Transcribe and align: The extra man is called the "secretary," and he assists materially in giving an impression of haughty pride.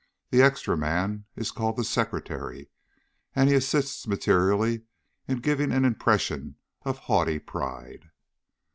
The 0.31 0.41
extra 0.41 0.75
man 0.75 1.25
is 1.35 1.51
called 1.51 1.77
the 1.77 1.83
"secretary," 1.83 2.71
and 3.35 3.47
he 3.47 3.53
assists 3.53 4.07
materially 4.07 4.81
in 5.27 5.41
giving 5.41 5.71
an 5.71 5.85
impression 5.85 6.55
of 6.81 6.97
haughty 6.97 7.37
pride. 7.37 8.09